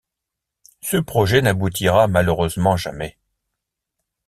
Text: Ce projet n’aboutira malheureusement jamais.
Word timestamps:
Ce 0.81 0.97
projet 0.97 1.43
n’aboutira 1.43 2.07
malheureusement 2.07 2.75
jamais. 2.75 3.19